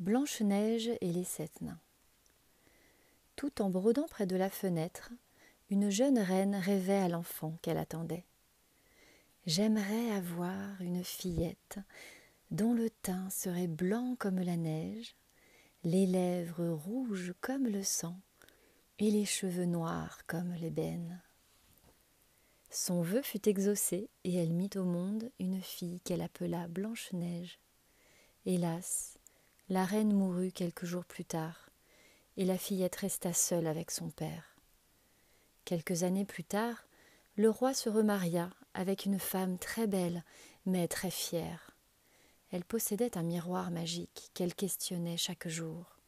[0.00, 1.78] Blanche-Neige et les sept nains.
[3.36, 5.12] Tout en brodant près de la fenêtre,
[5.68, 8.24] une jeune reine rêvait à l'enfant qu'elle attendait.
[9.44, 11.80] J'aimerais avoir une fillette
[12.50, 15.14] dont le teint serait blanc comme la neige,
[15.84, 18.18] les lèvres rouges comme le sang
[19.00, 21.20] et les cheveux noirs comme l'ébène.
[22.70, 27.58] Son vœu fut exaucé et elle mit au monde une fille qu'elle appela Blanche-Neige.
[28.46, 29.19] Hélas,
[29.70, 31.70] la reine mourut quelques jours plus tard,
[32.36, 34.56] et la fillette resta seule avec son père.
[35.64, 36.84] Quelques années plus tard,
[37.36, 40.24] le roi se remaria avec une femme très belle,
[40.66, 41.76] mais très fière.
[42.50, 46.00] Elle possédait un miroir magique qu'elle questionnait chaque jour.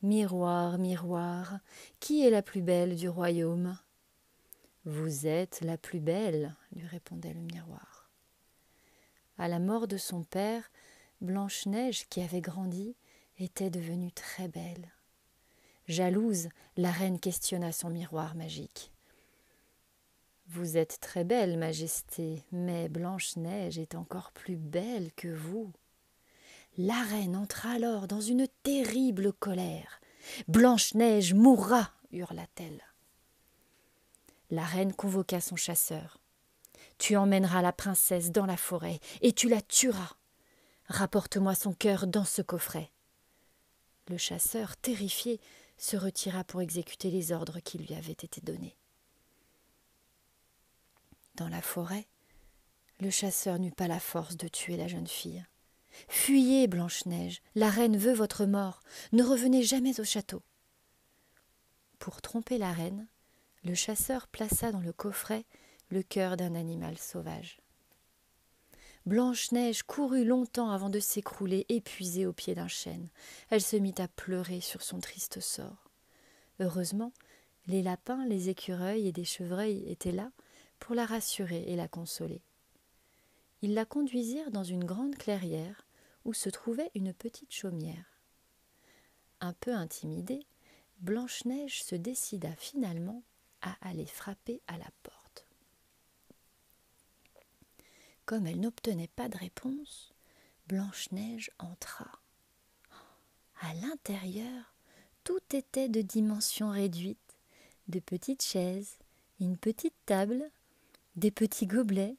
[0.00, 1.58] Miroir, miroir,
[2.00, 3.78] qui est la plus belle du royaume
[4.86, 8.08] Vous êtes la plus belle, lui répondait le miroir.
[9.36, 10.70] À la mort de son père,
[11.24, 12.94] Blanche-Neige, qui avait grandi,
[13.38, 14.92] était devenue très belle.
[15.88, 18.92] Jalouse, la reine questionna son miroir magique.
[20.48, 25.72] Vous êtes très belle, Majesté, mais Blanche-Neige est encore plus belle que vous.
[26.76, 30.00] La reine entra alors dans une terrible colère.
[30.48, 32.82] Blanche-Neige mourra, hurla-t-elle.
[34.50, 36.18] La reine convoqua son chasseur.
[36.98, 40.16] Tu emmèneras la princesse dans la forêt et tu la tueras.
[40.88, 42.90] Rapporte-moi son cœur dans ce coffret.
[44.08, 45.40] Le chasseur, terrifié,
[45.78, 48.76] se retira pour exécuter les ordres qui lui avaient été donnés.
[51.36, 52.06] Dans la forêt,
[53.00, 55.44] le chasseur n'eut pas la force de tuer la jeune fille.
[56.08, 58.80] Fuyez, Blanche-Neige, la reine veut votre mort,
[59.12, 60.42] ne revenez jamais au château.
[61.98, 63.06] Pour tromper la reine,
[63.64, 65.44] le chasseur plaça dans le coffret
[65.90, 67.60] le cœur d'un animal sauvage.
[69.06, 73.10] Blanche-Neige courut longtemps avant de s'écrouler, épuisée au pied d'un chêne.
[73.50, 75.90] Elle se mit à pleurer sur son triste sort.
[76.58, 77.12] Heureusement,
[77.66, 80.30] les lapins, les écureuils et des chevreuils étaient là
[80.78, 82.40] pour la rassurer et la consoler.
[83.60, 85.86] Ils la conduisirent dans une grande clairière
[86.24, 88.20] où se trouvait une petite chaumière.
[89.40, 90.46] Un peu intimidée,
[91.00, 93.22] Blanche-Neige se décida finalement
[93.60, 95.23] à aller frapper à la porte.
[98.26, 100.14] Comme elle n'obtenait pas de réponse,
[100.68, 102.10] Blanche-Neige entra.
[103.60, 104.74] À l'intérieur,
[105.24, 107.18] tout était de dimension réduite
[107.88, 108.96] de petites chaises,
[109.40, 110.50] une petite table,
[111.16, 112.16] des petits gobelets.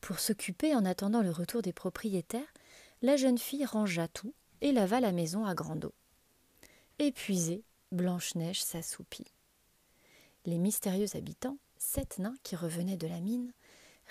[0.00, 2.52] Pour s'occuper en attendant le retour des propriétaires,
[3.00, 5.94] la jeune fille rangea tout et lava la maison à grande eau.
[6.98, 9.32] Épuisée, Blanche-Neige s'assoupit.
[10.46, 13.52] Les mystérieux habitants, sept nains qui revenaient de la mine,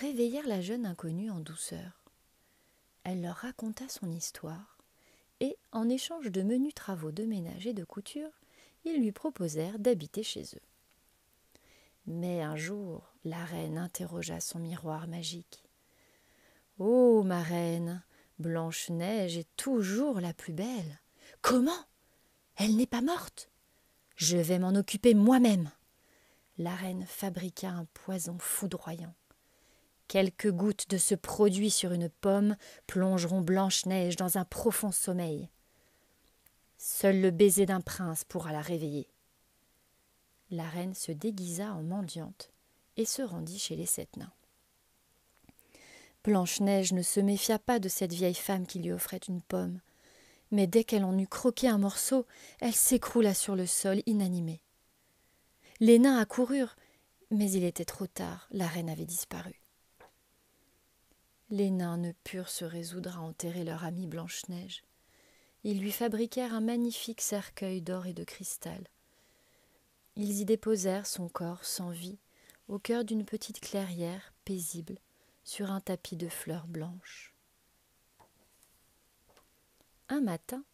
[0.00, 2.04] réveillèrent la jeune inconnue en douceur.
[3.04, 4.78] Elle leur raconta son histoire,
[5.40, 8.30] et, en échange de menus travaux de ménage et de couture,
[8.84, 10.62] ils lui proposèrent d'habiter chez eux.
[12.06, 15.64] Mais un jour, la reine interrogea son miroir magique.
[16.78, 18.02] Oh, ma reine,
[18.38, 21.00] Blanche-Neige est toujours la plus belle.
[21.42, 21.84] Comment?
[22.56, 23.50] Elle n'est pas morte
[24.16, 25.70] Je vais m'en occuper moi-même.
[26.58, 29.14] La reine fabriqua un poison foudroyant.
[30.08, 32.56] Quelques gouttes de ce produit sur une pomme
[32.86, 35.48] plongeront Blanche-Neige dans un profond sommeil.
[36.78, 39.08] Seul le baiser d'un prince pourra la réveiller.
[40.50, 42.52] La reine se déguisa en mendiante
[42.96, 44.32] et se rendit chez les sept nains.
[46.22, 49.80] Blanche-Neige ne se méfia pas de cette vieille femme qui lui offrait une pomme,
[50.52, 52.26] mais dès qu'elle en eut croqué un morceau,
[52.60, 54.62] elle s'écroula sur le sol inanimée.
[55.80, 56.76] Les nains accoururent,
[57.32, 59.65] mais il était trop tard, la reine avait disparu.
[61.50, 64.82] Les nains ne purent se résoudre à enterrer leur amie Blanche-Neige.
[65.62, 68.88] Ils lui fabriquèrent un magnifique cercueil d'or et de cristal.
[70.16, 72.18] Ils y déposèrent son corps sans vie
[72.68, 74.98] au cœur d'une petite clairière paisible
[75.44, 77.32] sur un tapis de fleurs blanches.
[80.08, 80.64] Un matin,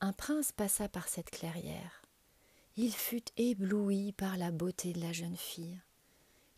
[0.00, 2.02] un prince passa par cette clairière.
[2.76, 5.80] Il fut ébloui par la beauté de la jeune fille.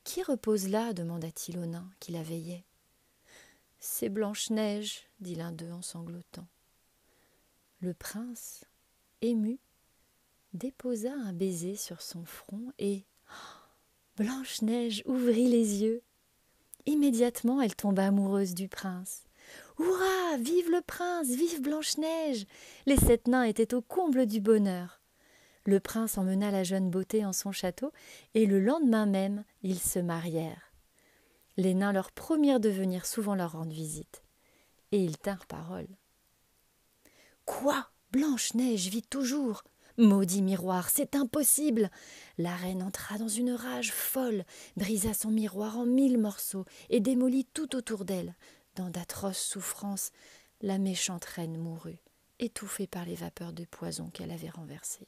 [0.02, 0.92] Qui repose là?
[0.92, 2.64] demanda-t-il au nain qui la veillait.
[3.86, 6.46] C'est Blanche-Neige, dit l'un d'eux en sanglotant.
[7.80, 8.64] Le prince,
[9.20, 9.58] ému,
[10.54, 13.04] déposa un baiser sur son front et
[14.16, 16.00] Blanche-Neige ouvrit les yeux.
[16.86, 19.24] Immédiatement, elle tomba amoureuse du prince.
[19.78, 22.46] Hurrah Vive le prince Vive Blanche-Neige
[22.86, 25.02] Les sept nains étaient au comble du bonheur.
[25.66, 27.92] Le prince emmena la jeune beauté en son château,
[28.32, 30.63] et le lendemain même, ils se marièrent.
[31.56, 34.24] Les nains leur promirent de venir souvent leur rendre visite,
[34.92, 35.88] et ils tinrent parole.
[37.44, 37.88] Quoi?
[38.10, 39.64] Blanche-Neige vit toujours?
[39.96, 41.90] Maudit miroir, c'est impossible.
[42.36, 44.44] La reine entra dans une rage folle,
[44.76, 48.34] brisa son miroir en mille morceaux et démolit tout autour d'elle.
[48.74, 50.10] Dans d'atroces souffrances,
[50.62, 52.02] la méchante reine mourut,
[52.40, 55.06] étouffée par les vapeurs de poison qu'elle avait renversées.